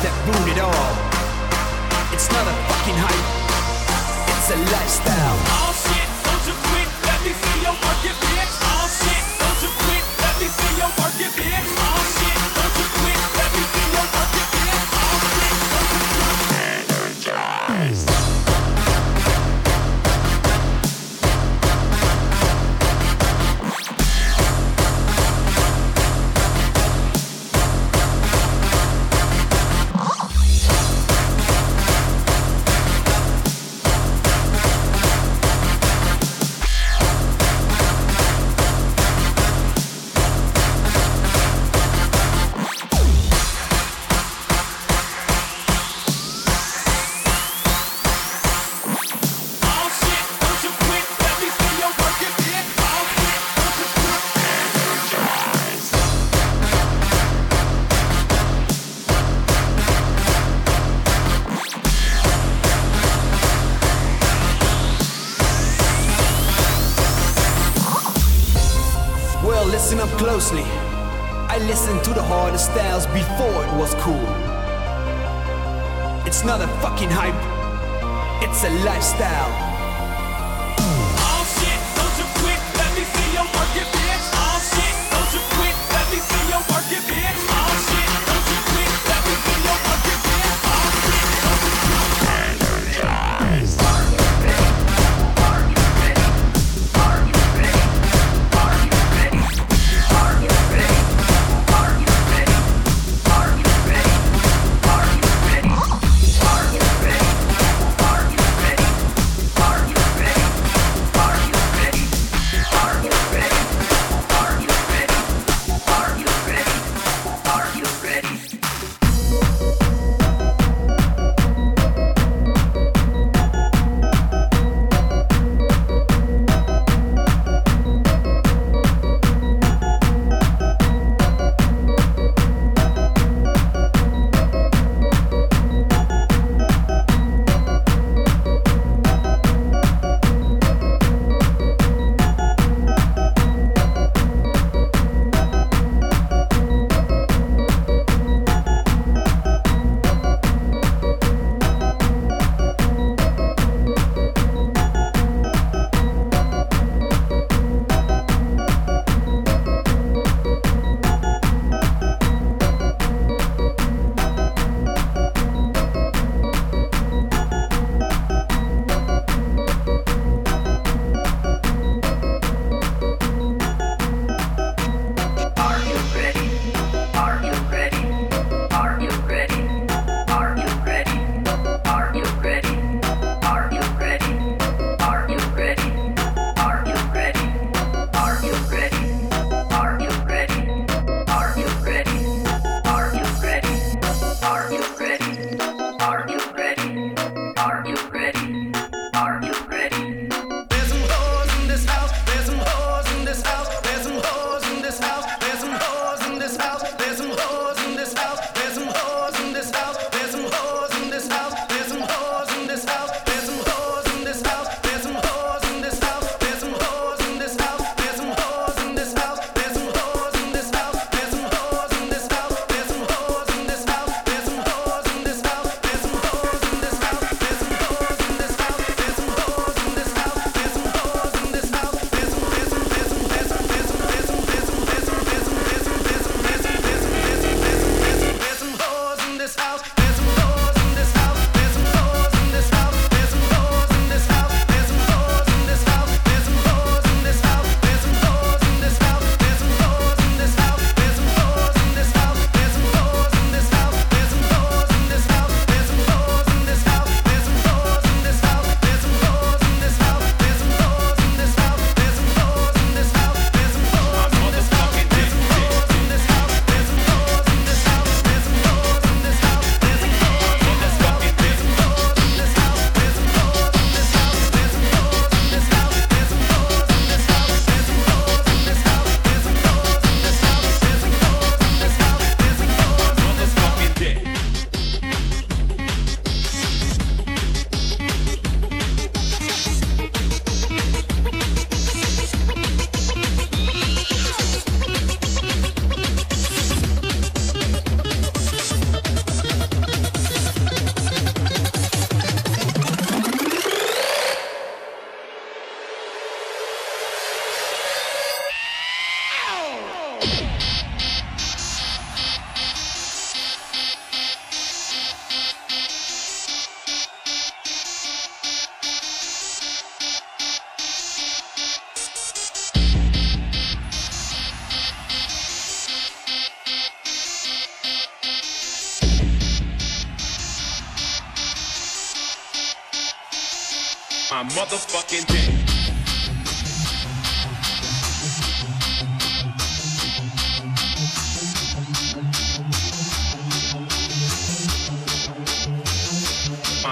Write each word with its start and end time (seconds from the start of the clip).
that 0.00 0.14
ruin 0.24 0.48
it 0.48 0.60
all. 0.60 0.88
It's 2.12 2.28
not 2.32 2.46
a 2.46 2.54
fucking 2.68 2.96
hype, 2.96 3.28
it's 4.38 4.50
a 4.50 4.58
lifestyle. 4.72 5.38
Oh 5.60 5.72
shit, 5.76 6.08
don't 6.24 6.44
you 6.48 6.56
quit, 6.68 6.88
let 7.04 7.20
me 7.20 7.32
see 7.36 7.58
your 7.60 7.76
work 7.76 8.00
if 8.04 8.43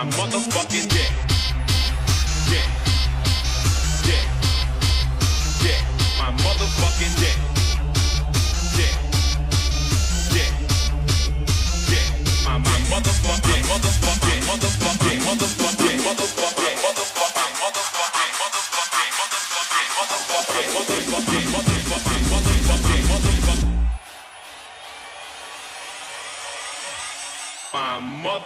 my 0.04 0.10
motherfucking 0.10 0.88
dick. 0.88 1.12
Dick. 2.50 2.68
Dick. 4.02 4.26
Dick. 5.62 5.84
My 6.18 6.32
motherfucking 6.42 7.20
dick. 7.20 7.41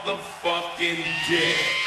The 0.07 0.15
fucking 0.15 1.03
dick. 1.29 1.86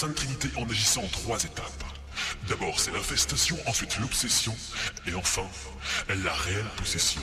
Sainte 0.00 0.14
Trinité 0.14 0.48
en 0.56 0.64
agissant 0.64 1.02
en 1.02 1.08
trois 1.08 1.44
étapes. 1.44 1.84
D'abord 2.48 2.80
c'est 2.80 2.90
l'infestation, 2.90 3.58
ensuite 3.66 3.98
l'obsession, 3.98 4.56
et 5.06 5.14
enfin 5.14 5.46
la 6.08 6.32
réelle 6.32 6.64
possession. 6.78 7.20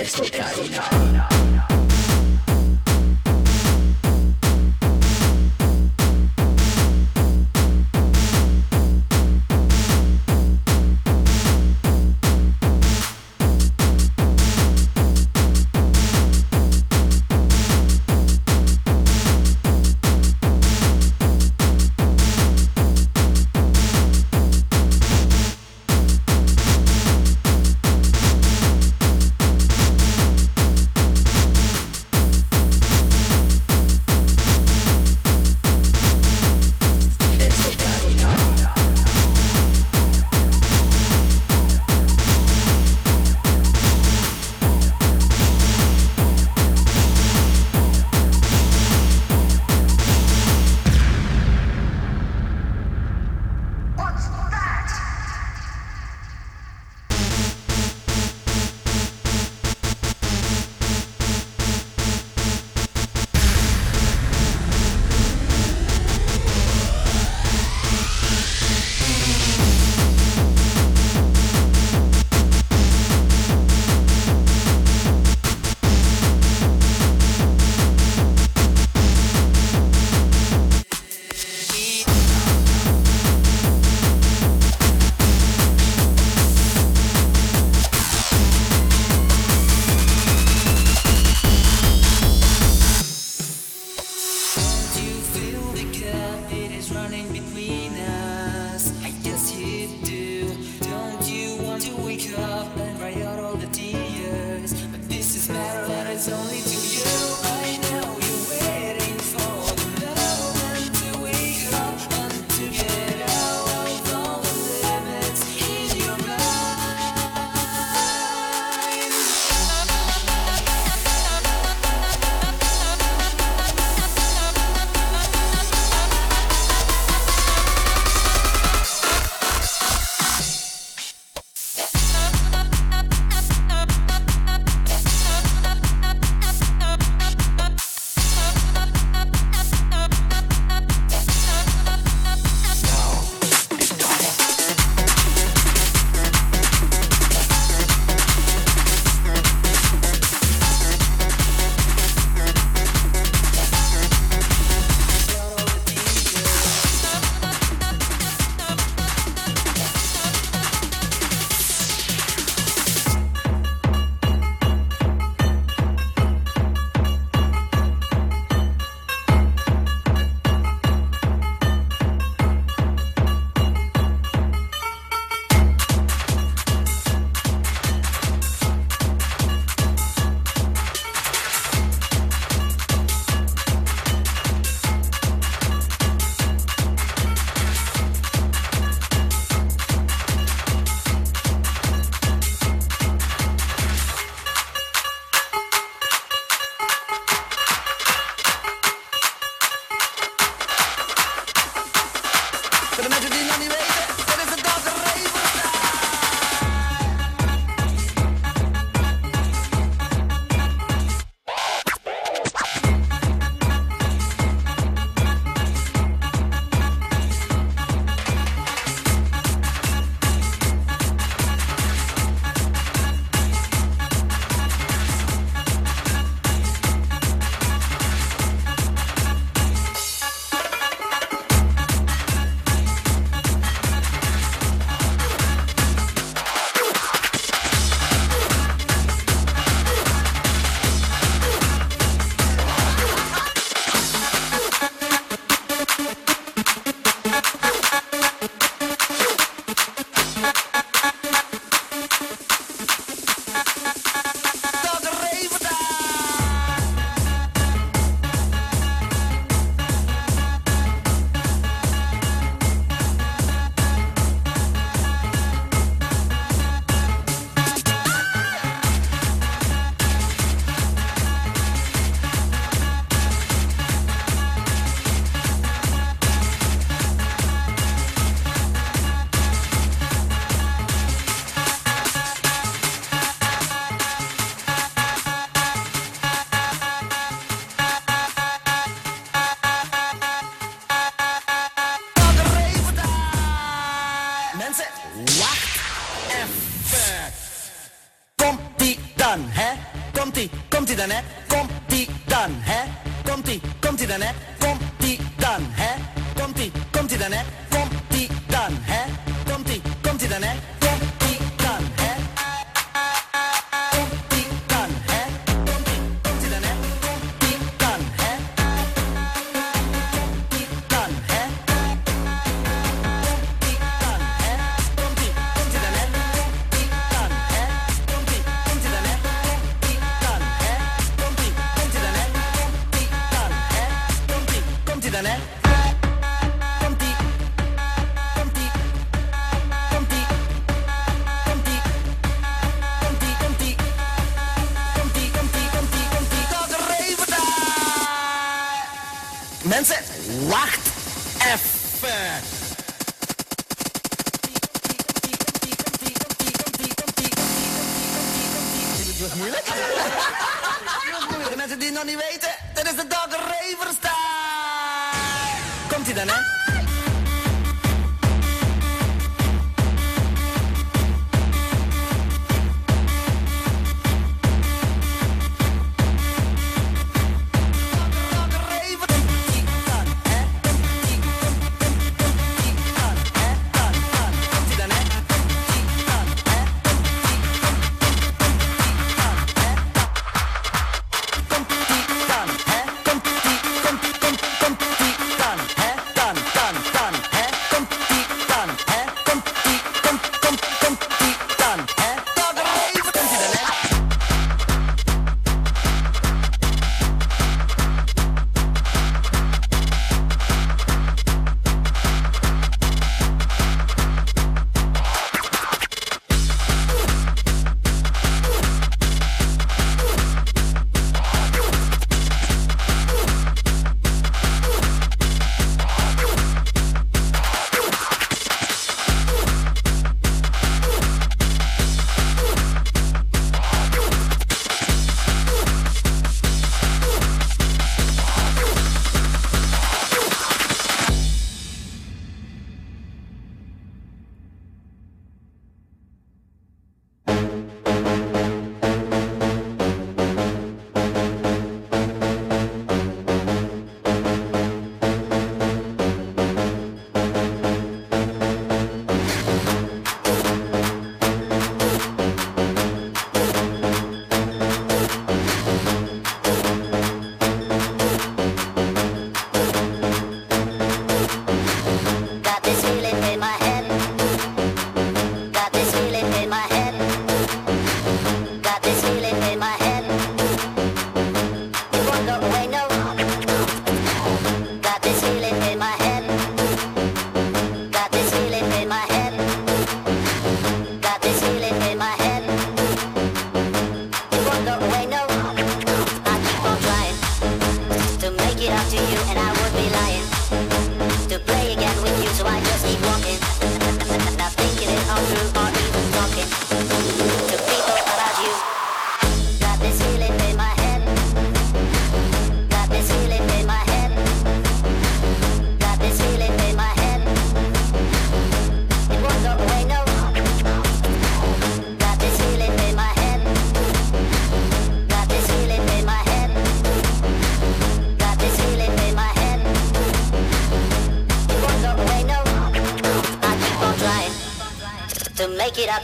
I 0.00 1.57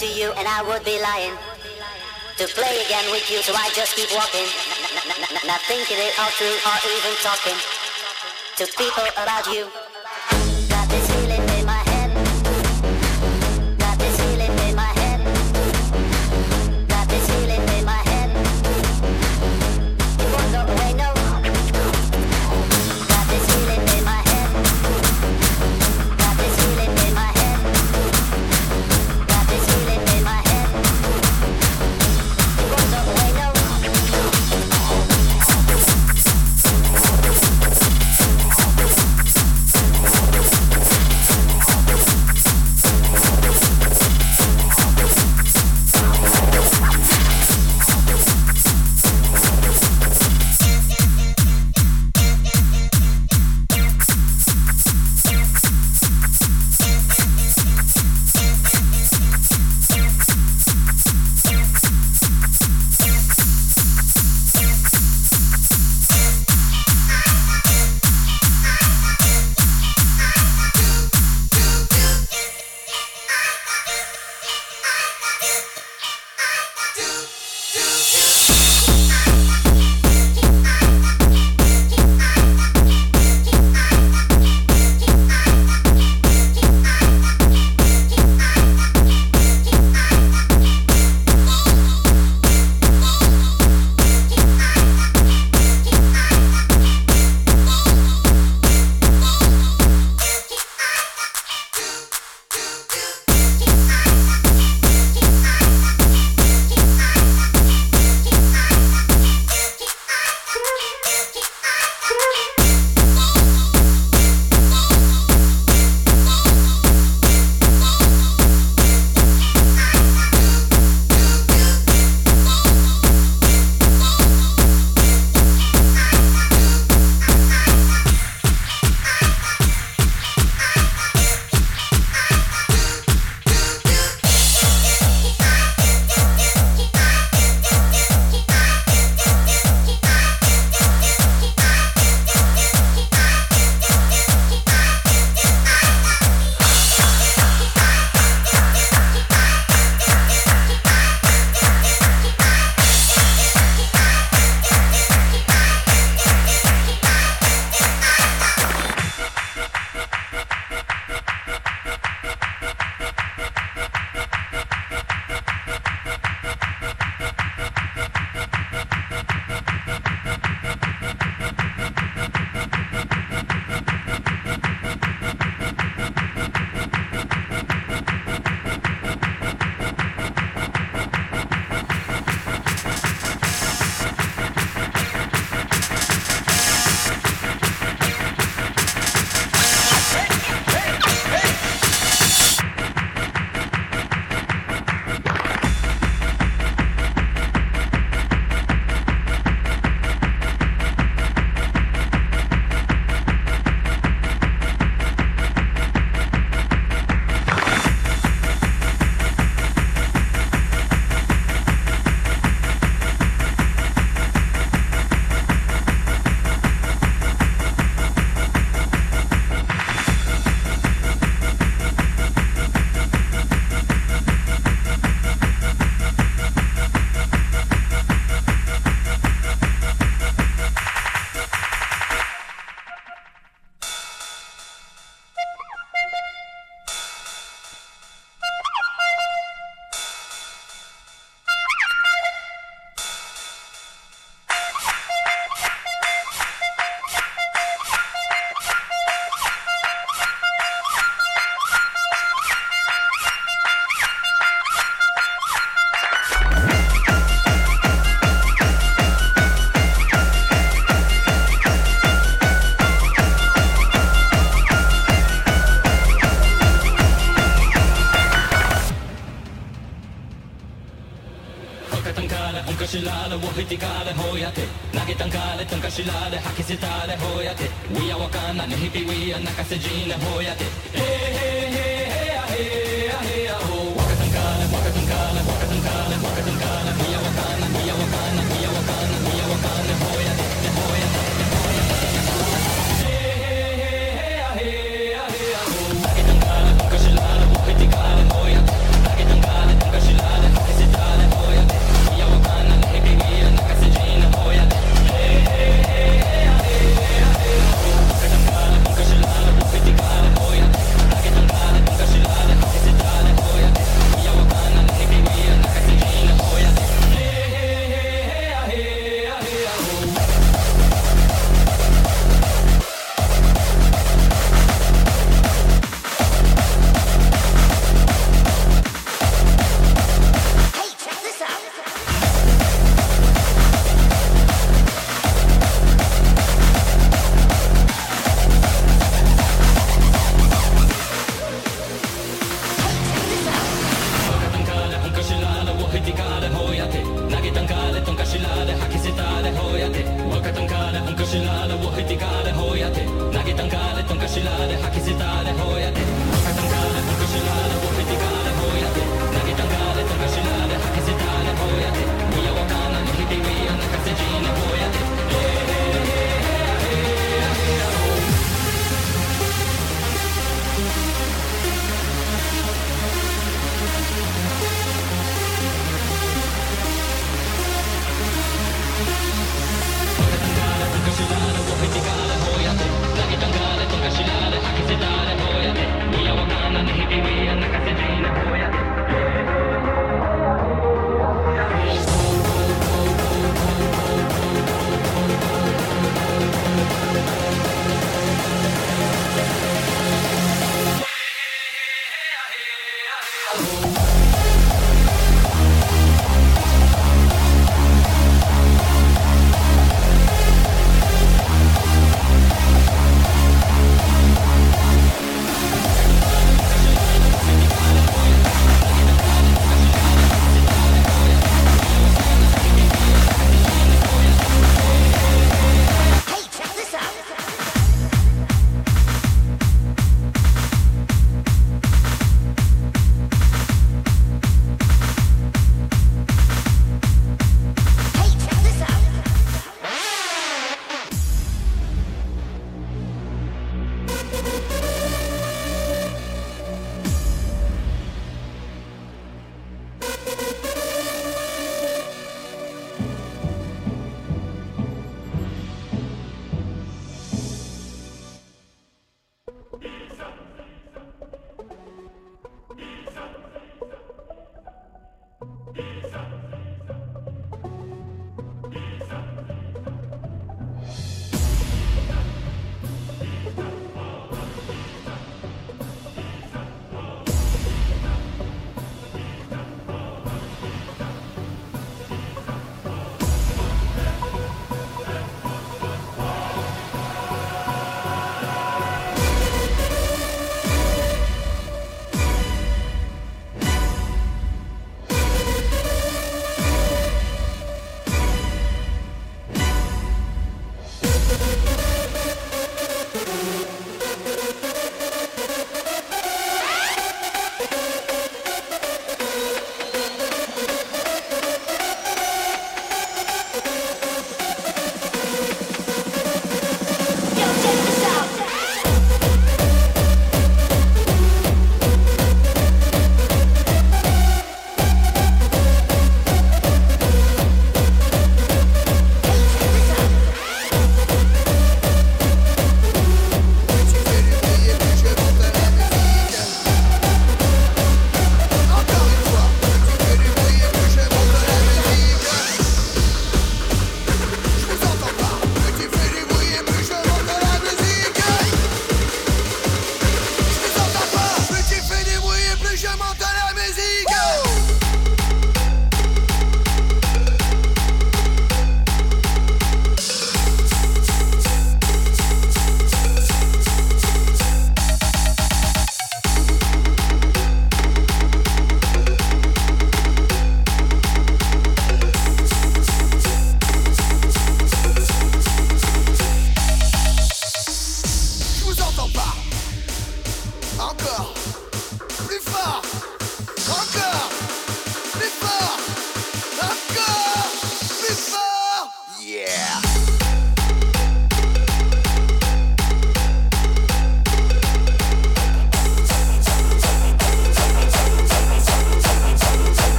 to 0.00 0.06
you 0.06 0.32
and 0.32 0.48
I 0.48 0.62
would 0.62 0.82
be 0.82 0.96
lying. 0.98 1.36
To 2.38 2.48
play 2.56 2.80
again 2.86 3.04
with 3.12 3.30
you, 3.30 3.42
so 3.44 3.52
I 3.52 3.68
just 3.76 3.94
keep 3.94 4.08
walking, 4.16 4.48
not 5.44 5.60
thinking 5.68 5.98
it 6.00 6.16
all 6.18 6.32
through 6.40 6.56
or 6.56 6.76
even 6.88 7.12
talking. 7.20 7.58
To 8.56 8.64
people 8.78 9.04
about 9.20 9.44
you. 9.52 9.79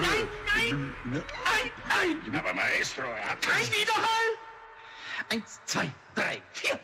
Nein, 0.00 0.28
nein, 0.54 0.94
nein, 1.04 1.24
nein, 1.44 2.20
nein. 2.22 2.36
Aber 2.38 2.52
Maestro, 2.52 3.02
er 3.02 3.30
hat 3.30 3.42
Kein 3.42 3.66
Widerhall. 3.72 4.30
Eins, 5.30 5.60
zwei, 5.64 5.90
drei, 6.14 6.42
vier. 6.52 6.78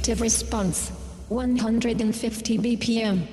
negative 0.00 0.22
response. 0.22 0.88
150 1.28 2.58
BPM. 2.58 3.26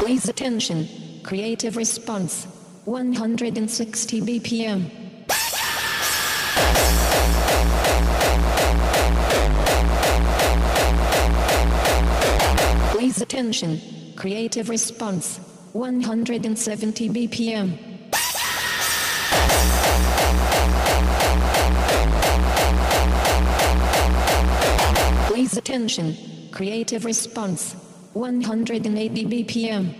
Please 0.00 0.28
attention. 0.30 0.88
Creative 1.22 1.76
response. 1.76 2.46
160 2.86 4.20
BPM. 4.22 4.90
Please 12.92 13.20
attention. 13.20 13.80
Creative 14.16 14.70
response. 14.70 15.40
170 15.74 17.10
BPM. 17.10 17.85
Attention. 25.76 26.16
Creative 26.52 27.04
response. 27.04 27.74
180 28.14 29.26
BPM. 29.26 29.92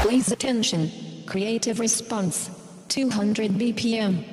Please 0.00 0.32
attention. 0.32 0.90
Creative 1.26 1.78
response. 1.78 2.48
200 2.88 3.50
BPM. 3.50 4.24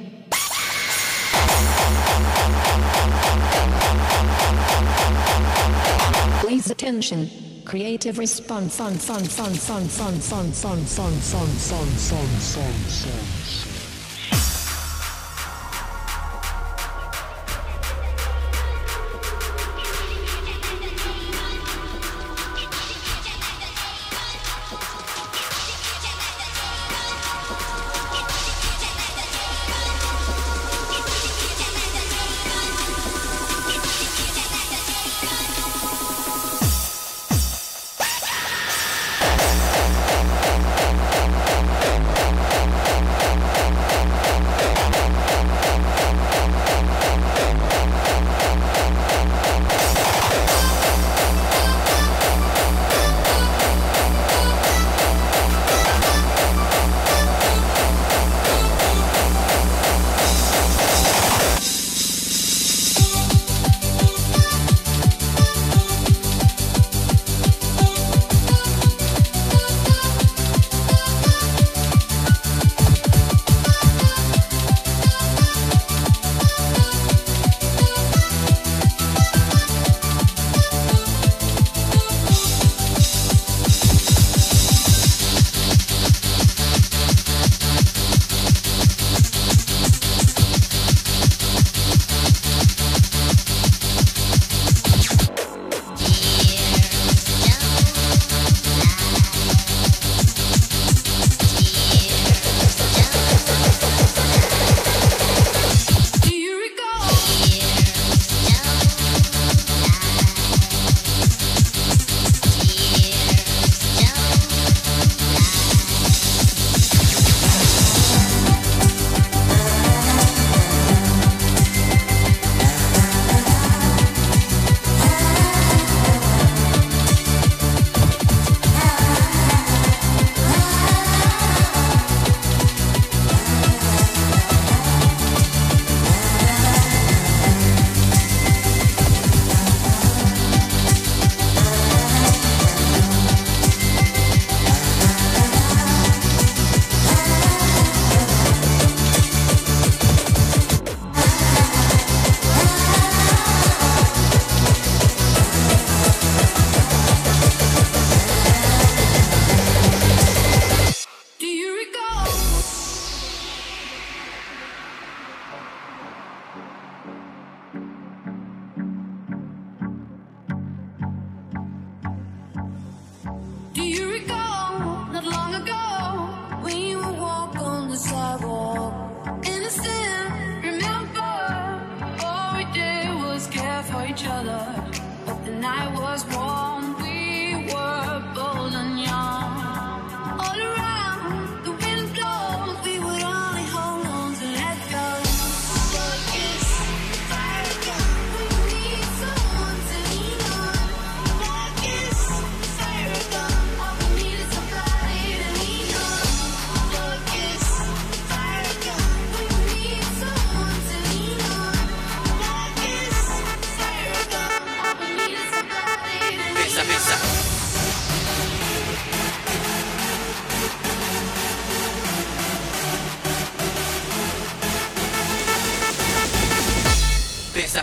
Please 6.39 6.71
attention. 6.71 7.29
Creative 7.65 8.17
response. 8.17 8.77
Fun, 8.77 8.93
fun, 8.93 9.25
fun, 9.25 9.53
fun, 9.53 9.83
fun, 9.83 10.17
fun, 10.17 10.53
fun, 10.53 10.53
fun, 10.53 10.79
fun, 10.85 11.09
fun, 11.19 11.19
fun, 11.19 11.47
fun, 11.57 11.87
fun, 11.89 12.69
fun. 12.79 13.68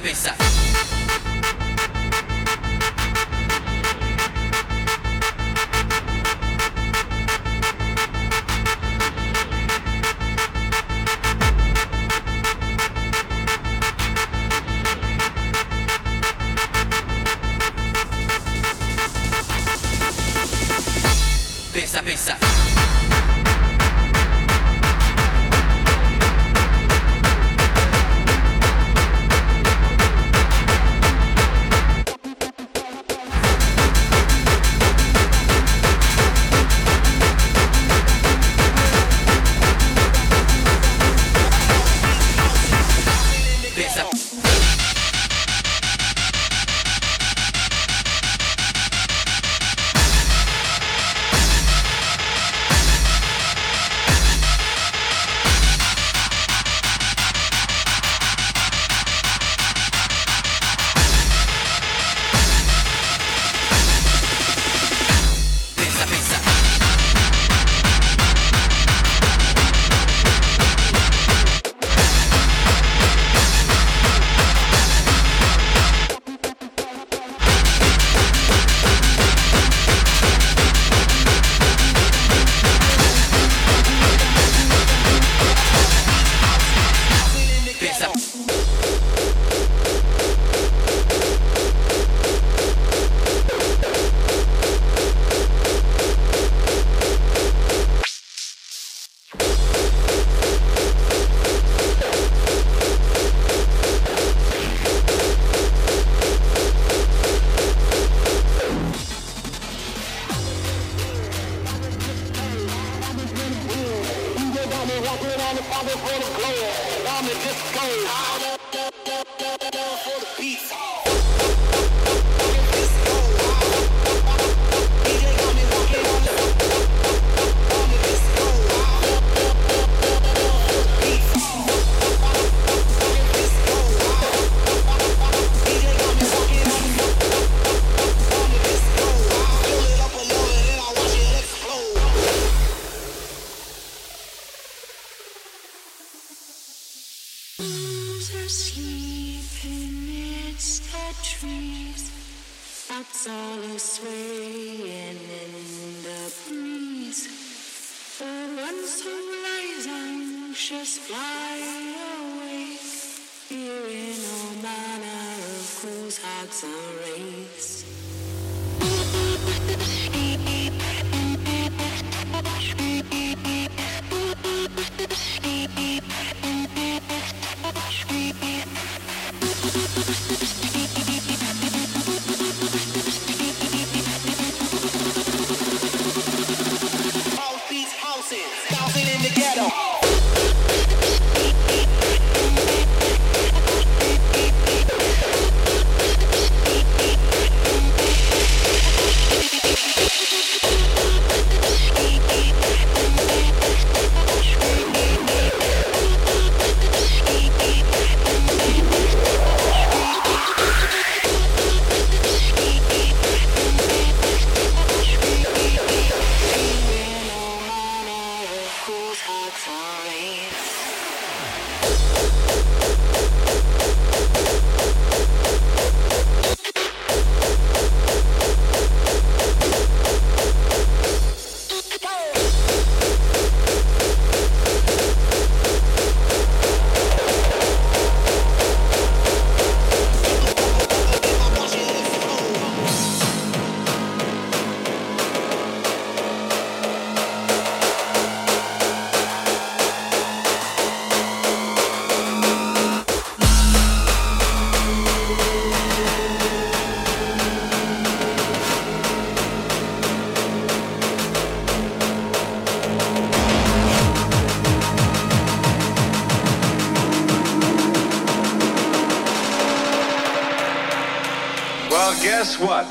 cabeza. 0.07 0.55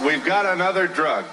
We've 0.05 0.23
got 0.23 0.45
another 0.45 0.85
drug. 0.85 1.25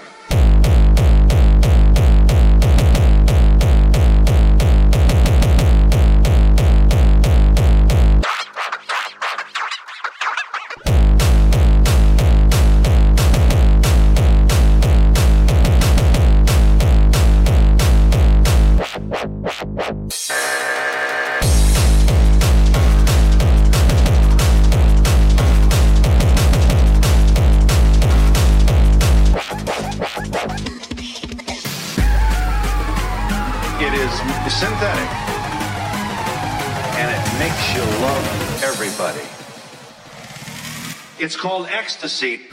the 42.03 42.09
seat. 42.09 42.51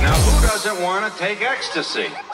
Now 0.00 0.14
who 0.14 0.46
doesn't 0.46 0.80
want 0.80 1.12
to 1.12 1.18
take 1.18 1.42
ecstasy? 1.42 2.27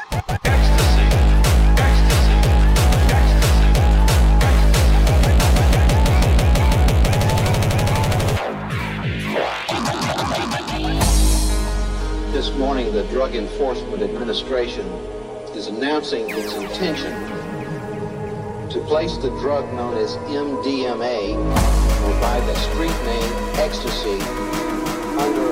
Drug 13.15 13.37
Enforcement 13.37 14.03
Administration 14.03 14.85
is 15.55 15.69
announcing 15.69 16.29
its 16.31 16.53
intention 16.55 17.13
to 18.71 18.85
place 18.89 19.17
the 19.19 19.29
drug 19.39 19.73
known 19.73 19.97
as 19.99 20.17
MDMA, 20.17 21.37
or 21.37 22.21
by 22.21 22.41
the 22.41 22.55
street 22.57 22.91
name 23.07 23.33
ecstasy, 23.61 24.21
under 25.17 25.44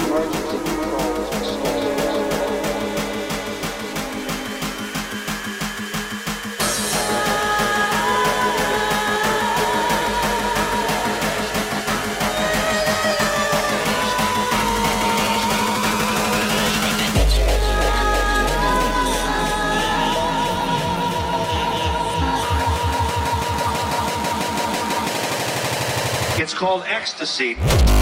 called 26.72 26.84
ecstasy. 26.86 28.01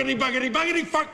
Buggity! 0.00 0.16
Buggity! 0.18 0.50
Buggity! 0.50 0.86
Fuck! 0.86 1.08